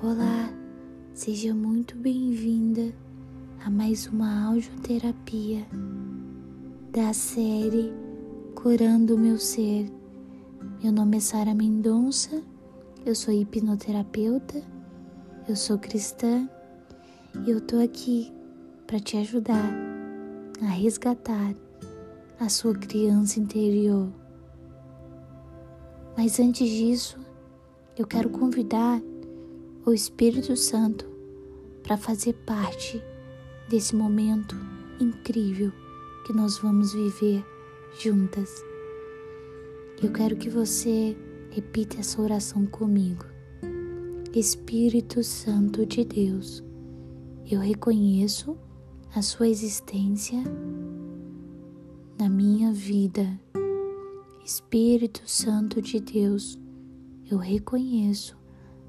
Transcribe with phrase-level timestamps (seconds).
[0.00, 0.48] Olá,
[1.12, 2.94] seja muito bem-vinda
[3.66, 5.66] a mais uma audioterapia
[6.92, 7.92] da série
[8.54, 9.90] Curando o Meu Ser.
[10.80, 12.40] Meu nome é Sara Mendonça,
[13.04, 14.62] eu sou hipnoterapeuta,
[15.48, 16.48] eu sou cristã
[17.44, 18.32] e eu tô aqui
[18.86, 19.68] para te ajudar
[20.62, 21.56] a resgatar
[22.38, 24.08] a sua criança interior.
[26.16, 27.18] Mas antes disso,
[27.96, 29.02] eu quero convidar
[29.88, 31.08] o Espírito Santo
[31.82, 33.02] para fazer parte
[33.70, 34.54] desse momento
[35.00, 35.72] incrível
[36.26, 37.42] que nós vamos viver
[37.98, 38.62] juntas.
[40.02, 41.16] Eu quero que você
[41.50, 43.24] repita essa oração comigo.
[44.34, 46.62] Espírito Santo de Deus,
[47.50, 48.58] eu reconheço
[49.14, 50.44] a sua existência
[52.18, 53.40] na minha vida.
[54.44, 56.58] Espírito Santo de Deus,
[57.30, 58.37] eu reconheço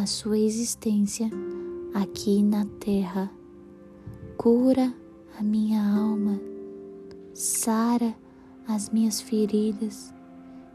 [0.00, 1.30] a sua existência
[1.92, 3.30] aqui na terra.
[4.38, 4.94] Cura
[5.38, 6.40] a minha alma,
[7.34, 8.16] sara
[8.66, 10.14] as minhas feridas,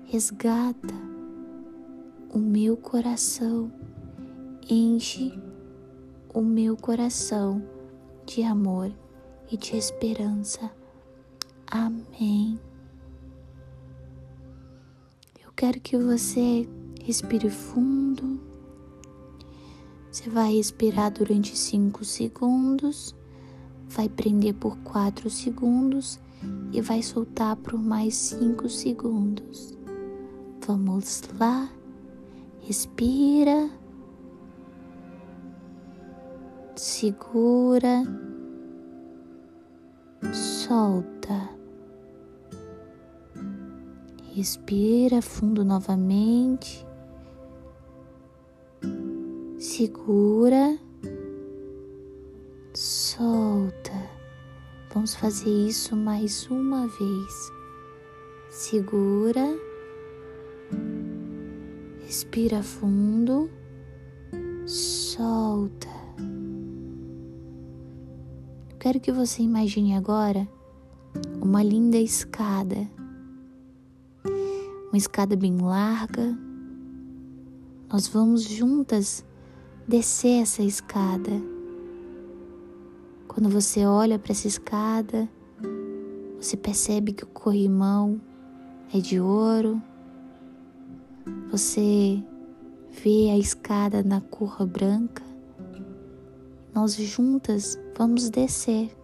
[0.03, 0.93] resgata
[2.31, 3.71] o meu coração,
[4.69, 5.33] enche
[6.31, 7.67] o meu coração
[8.27, 8.91] de amor
[9.51, 10.69] e de esperança.
[11.65, 12.59] Amém.
[15.43, 16.69] Eu quero que você
[17.03, 18.54] respire fundo.
[20.15, 23.13] Você vai respirar durante 5 segundos,
[23.85, 26.21] vai prender por 4 segundos
[26.71, 29.77] e vai soltar por mais 5 segundos.
[30.65, 31.69] Vamos lá,
[32.61, 33.69] respira,
[36.77, 38.03] segura,
[40.31, 41.49] solta.
[44.33, 46.87] Respira fundo novamente.
[49.77, 50.79] Segura.
[52.73, 54.09] Solta.
[54.93, 57.51] Vamos fazer isso mais uma vez.
[58.49, 59.43] Segura.
[62.05, 63.49] Respira fundo.
[64.65, 65.89] Solta.
[68.79, 70.47] Quero que você imagine agora
[71.41, 72.89] uma linda escada
[74.23, 76.33] uma escada bem larga.
[77.91, 79.25] Nós vamos juntas
[79.87, 81.31] descer essa escada.
[83.27, 85.29] Quando você olha para essa escada,
[86.39, 88.19] você percebe que o corrimão
[88.93, 89.81] é de ouro.
[91.51, 92.23] Você
[93.03, 95.23] vê a escada na cor branca.
[96.73, 98.95] Nós juntas vamos descer.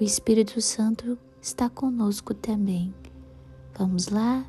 [0.00, 2.94] O Espírito Santo está conosco também.
[3.76, 4.44] Vamos lá?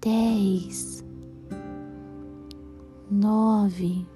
[0.00, 1.04] Dez,
[3.10, 4.06] nove,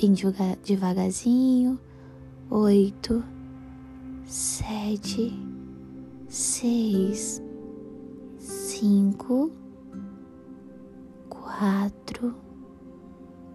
[0.00, 0.14] bem
[0.62, 1.78] devagarzinho.
[2.50, 3.22] Oito,
[4.24, 5.32] sete,
[6.28, 7.42] seis,
[8.38, 9.52] cinco,
[11.28, 12.34] quatro,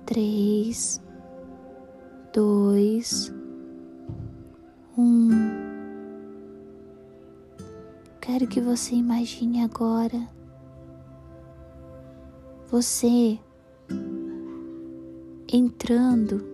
[0.06, 1.02] três,
[2.34, 3.34] dois,
[4.98, 5.30] um.
[8.22, 10.30] Quero que você imagine agora
[12.70, 13.40] você
[15.52, 16.46] entrando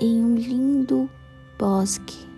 [0.00, 1.10] em um lindo
[1.58, 2.28] bosque.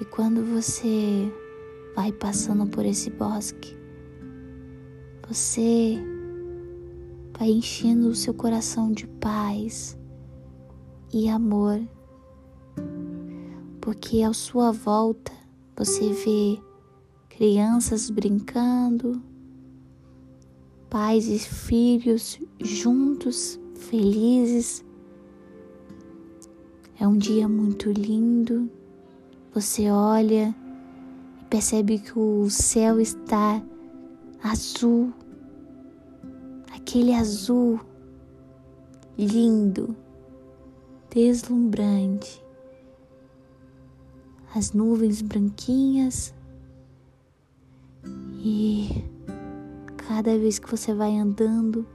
[0.00, 1.32] E quando você
[1.94, 3.76] vai passando por esse bosque,
[5.28, 5.98] você
[7.38, 9.98] vai enchendo o seu coração de paz
[11.12, 11.80] e amor
[13.84, 15.30] porque à sua volta
[15.76, 16.58] você vê
[17.28, 19.22] crianças brincando,
[20.94, 24.84] pais e filhos juntos, felizes.
[27.00, 28.70] É um dia muito lindo.
[29.52, 30.54] Você olha
[31.40, 33.60] e percebe que o céu está
[34.40, 35.12] azul,
[36.72, 37.80] aquele azul
[39.18, 39.96] lindo,
[41.12, 42.40] deslumbrante
[44.54, 46.32] as nuvens branquinhas
[48.38, 49.12] e
[50.08, 51.86] cada vez que você vai andando,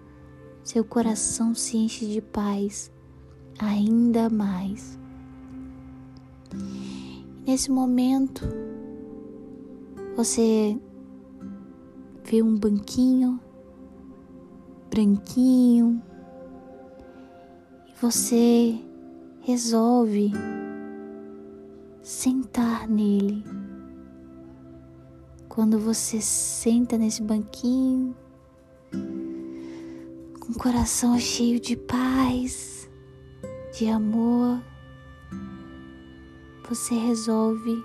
[0.63, 2.91] seu coração se enche de paz
[3.59, 4.97] ainda mais.
[7.45, 8.47] Nesse momento,
[10.15, 10.79] você
[12.23, 13.39] vê um banquinho
[14.89, 16.01] branquinho
[17.87, 18.79] e você
[19.41, 20.31] resolve
[22.01, 23.43] sentar nele.
[25.49, 28.15] Quando você senta nesse banquinho,
[30.39, 32.87] com o coração cheio de paz,
[33.75, 34.63] de amor,
[36.69, 37.83] você resolve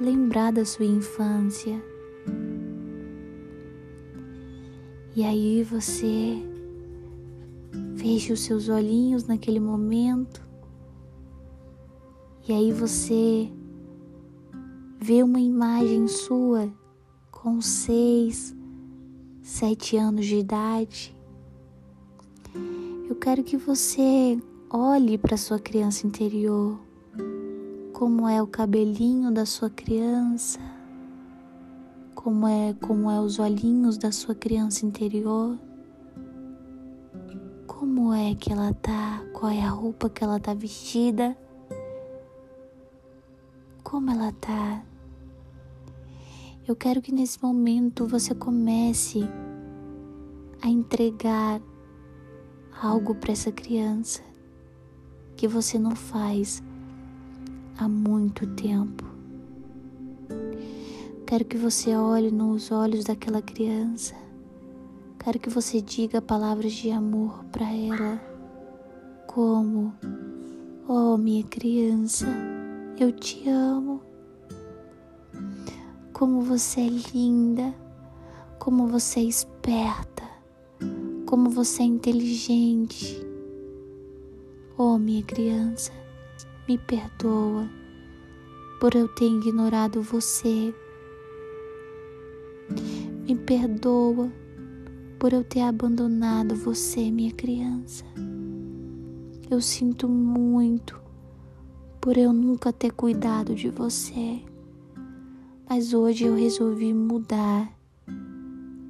[0.00, 1.82] lembrar da sua infância.
[5.16, 6.40] E aí você
[7.96, 10.46] fecha os seus olhinhos naquele momento.
[12.48, 13.50] E aí você
[15.00, 16.72] vê uma imagem sua
[17.44, 18.56] com seis,
[19.42, 21.14] sete anos de idade.
[23.06, 26.80] Eu quero que você olhe para sua criança interior,
[27.92, 30.58] como é o cabelinho da sua criança,
[32.14, 35.58] como é como é os olhinhos da sua criança interior.
[37.66, 39.22] Como é que ela tá?
[39.34, 41.36] Qual é a roupa que ela tá vestida?
[43.82, 44.82] Como ela tá?
[46.66, 49.20] Eu quero que nesse momento você comece
[50.62, 51.60] a entregar
[52.80, 54.22] algo para essa criança
[55.36, 56.62] que você não faz
[57.76, 59.04] há muito tempo.
[61.26, 64.14] Quero que você olhe nos olhos daquela criança.
[65.18, 68.18] Quero que você diga palavras de amor para ela,
[69.26, 69.92] como:
[70.88, 72.26] Oh, minha criança,
[72.98, 74.13] eu te amo
[76.14, 77.74] como você é linda,
[78.60, 80.22] como você é esperta,
[81.26, 83.20] como você é inteligente.
[84.78, 85.90] Oh, minha criança,
[86.68, 87.68] me perdoa
[88.80, 90.72] por eu ter ignorado você.
[93.26, 94.30] Me perdoa
[95.18, 98.04] por eu ter abandonado você, minha criança.
[99.50, 100.96] Eu sinto muito
[102.00, 104.40] por eu nunca ter cuidado de você
[105.68, 107.72] mas hoje eu resolvi mudar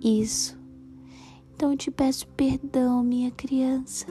[0.03, 0.59] isso.
[1.55, 4.07] Então eu te peço perdão, minha criança,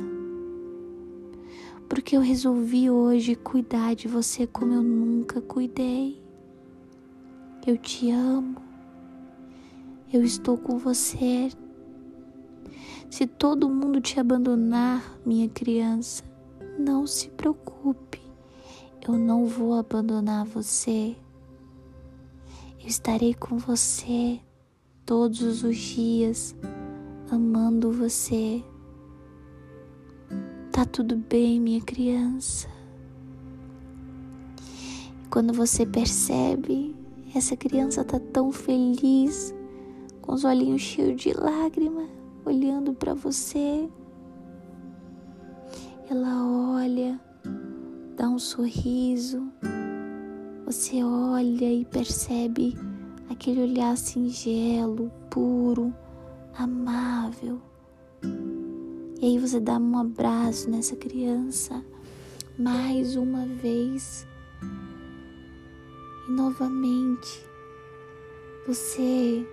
[1.90, 6.22] porque eu resolvi hoje cuidar de você como eu nunca cuidei.
[7.68, 8.58] Eu te amo,
[10.12, 11.50] eu estou com você.
[13.10, 16.24] Se todo mundo te abandonar, minha criança,
[16.80, 18.22] não se preocupe,
[19.08, 21.16] eu não vou abandonar você.
[22.84, 24.42] Eu estarei com você
[25.06, 26.54] todos os dias,
[27.32, 28.62] amando você.
[30.70, 32.68] Tá tudo bem, minha criança.
[35.30, 36.94] Quando você percebe,
[37.34, 39.56] essa criança tá tão feliz,
[40.22, 42.10] com os olhinhos cheios de lágrima,
[42.44, 43.90] olhando para você.
[46.10, 46.46] Ela
[46.76, 47.18] olha,
[48.18, 49.50] dá um sorriso
[50.74, 52.76] você olha e percebe
[53.30, 55.94] aquele olhar singelo, puro,
[56.58, 57.62] amável.
[59.22, 61.86] E aí você dá um abraço nessa criança
[62.58, 64.26] mais uma vez.
[66.28, 67.46] E novamente
[68.66, 69.46] você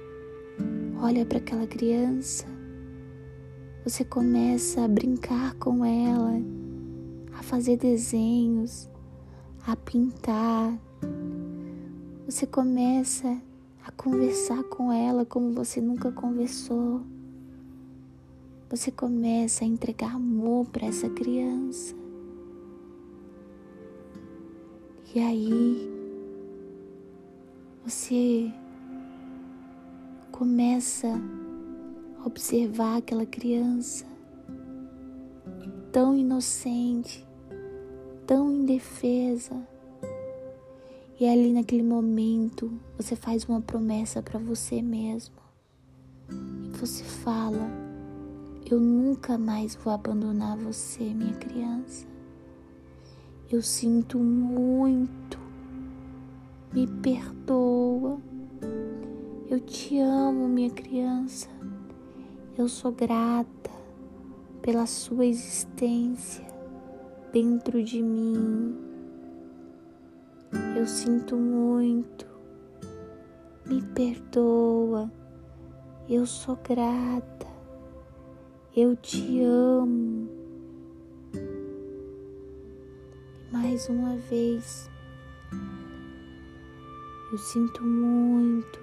[1.03, 2.47] olha para aquela criança,
[3.85, 6.41] você começa a brincar com ela,
[7.39, 8.89] a fazer desenhos,
[9.67, 10.81] a pintar,
[12.31, 13.43] você começa
[13.85, 17.02] a conversar com ela como você nunca conversou.
[18.69, 21.93] Você começa a entregar amor para essa criança.
[25.12, 25.90] E aí
[27.85, 28.52] você
[30.31, 31.09] começa
[32.23, 34.07] a observar aquela criança
[35.90, 37.26] tão inocente,
[38.25, 39.66] tão indefesa
[41.21, 45.35] e ali naquele momento você faz uma promessa para você mesmo.
[46.31, 47.71] E você fala:
[48.69, 52.07] Eu nunca mais vou abandonar você, minha criança.
[53.50, 55.39] Eu sinto muito.
[56.73, 58.19] Me perdoa.
[59.47, 61.49] Eu te amo, minha criança.
[62.57, 63.71] Eu sou grata
[64.62, 66.47] pela sua existência
[67.31, 68.89] dentro de mim
[70.76, 72.26] eu sinto muito,
[73.66, 75.11] me perdoa,
[76.09, 77.47] eu sou grata,
[78.76, 80.28] eu te amo.
[83.52, 84.90] Mais uma vez,
[87.30, 88.80] eu sinto muito,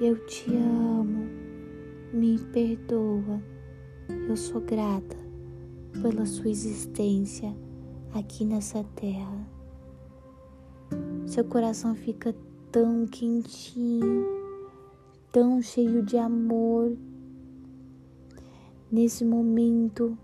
[0.00, 1.26] eu te amo,
[2.12, 3.40] me perdoa,
[4.28, 5.16] eu sou grata
[6.02, 7.56] pela sua existência
[8.12, 9.55] aqui nessa terra
[11.36, 12.34] seu coração fica
[12.72, 14.26] tão quentinho,
[15.30, 16.96] tão cheio de amor.
[18.90, 20.16] Nesse momento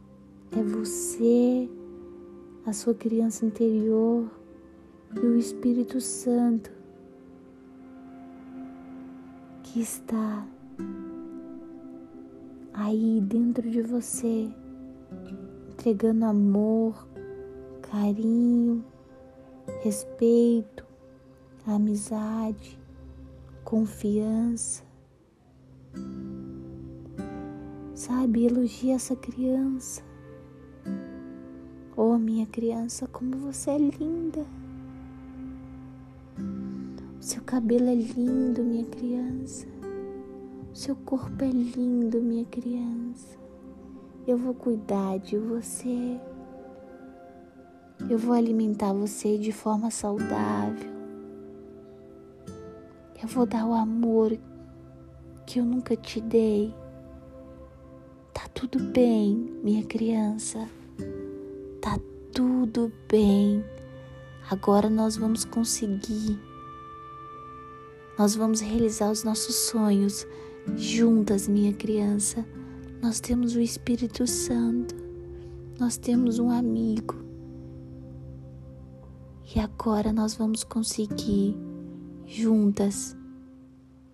[0.56, 1.68] é você,
[2.64, 4.26] a sua criança interior
[5.14, 6.72] e o Espírito Santo
[9.64, 10.48] que está
[12.72, 14.50] aí dentro de você,
[15.72, 17.06] entregando amor,
[17.82, 18.82] carinho,
[19.82, 20.81] respeito,
[21.66, 22.78] amizade,
[23.64, 24.82] confiança.
[27.94, 30.02] Sabe, elogia essa criança.
[31.96, 34.44] Oh, minha criança, como você é linda.
[37.20, 39.66] O seu cabelo é lindo, minha criança.
[40.72, 43.38] O seu corpo é lindo, minha criança.
[44.26, 46.20] Eu vou cuidar de você.
[48.10, 50.91] Eu vou alimentar você de forma saudável.
[53.22, 54.36] Eu vou dar o amor
[55.46, 56.74] que eu nunca te dei.
[58.34, 60.68] Tá tudo bem, minha criança.
[61.80, 62.00] Tá
[62.34, 63.64] tudo bem.
[64.50, 66.36] Agora nós vamos conseguir.
[68.18, 70.26] Nós vamos realizar os nossos sonhos
[70.74, 72.44] juntas, minha criança.
[73.00, 74.96] Nós temos o Espírito Santo.
[75.78, 77.14] Nós temos um amigo.
[79.54, 81.56] E agora nós vamos conseguir
[82.32, 83.14] juntas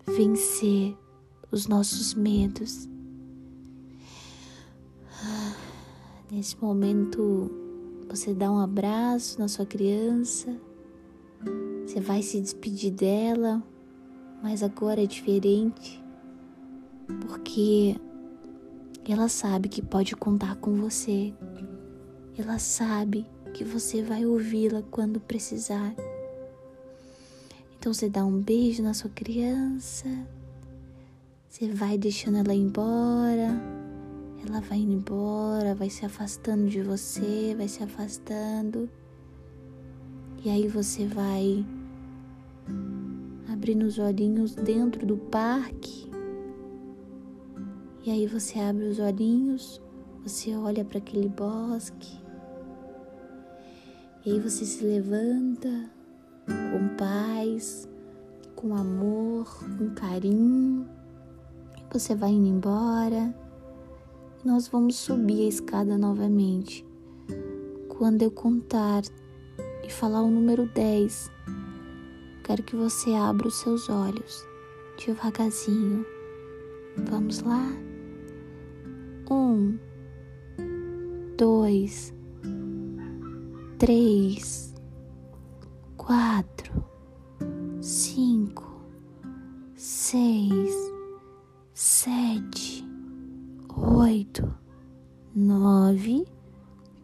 [0.05, 0.97] vencer
[1.49, 2.89] os nossos medos.
[6.29, 7.49] Nesse momento,
[8.09, 10.55] você dá um abraço na sua criança,
[11.85, 13.63] você vai se despedir dela,
[14.43, 16.03] mas agora é diferente,
[17.21, 17.95] porque
[19.07, 21.33] ela sabe que pode contar com você,
[22.37, 25.95] ela sabe que você vai ouvi-la quando precisar.
[27.79, 30.05] Então você dá um beijo na sua criança,
[31.47, 33.57] você vai deixando ela ir embora,
[34.45, 38.89] ela vai indo embora, vai se afastando de você, vai se afastando.
[40.43, 41.65] E aí você vai
[43.47, 46.11] abrindo os olhinhos dentro do parque.
[48.05, 49.81] E aí você abre os olhinhos,
[50.21, 52.19] você olha para aquele bosque.
[54.25, 55.97] E aí você se levanta
[56.71, 57.87] com paz,
[58.55, 59.45] com amor,
[59.77, 60.87] com carinho.
[61.91, 63.33] Você vai indo embora.
[64.43, 66.85] Nós vamos subir a escada novamente.
[67.87, 69.03] Quando eu contar
[69.83, 71.31] e falar o número 10,
[72.43, 74.49] quero que você abra os seus olhos
[75.05, 76.05] devagarzinho.
[77.09, 77.65] Vamos lá?
[79.31, 79.77] Um,
[81.37, 82.13] dois,
[83.77, 84.68] três,
[86.09, 86.83] quatro,
[87.79, 88.81] cinco,
[89.75, 90.73] seis,
[91.71, 92.83] sete,
[93.77, 94.51] oito,
[95.35, 96.25] nove,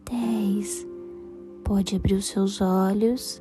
[0.04, 0.84] dez.
[1.62, 3.40] Pode abrir os seus olhos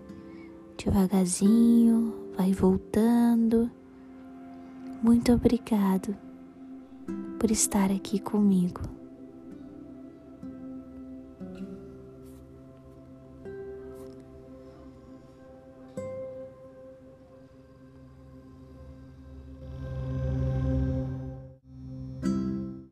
[0.78, 3.68] devagarzinho, vai voltando.
[5.02, 6.16] Muito obrigado
[7.40, 8.95] por estar aqui comigo.